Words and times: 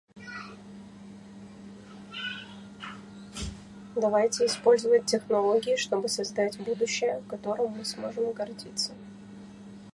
Давайте 3.95 4.47
использовать 4.47 5.05
технологии, 5.05 5.75
чтобы 5.75 6.07
создать 6.09 6.57
будущее, 6.57 7.21
которым 7.29 7.73
мы 7.77 7.85
сможем 7.85 8.31
гордиться. 8.31 8.93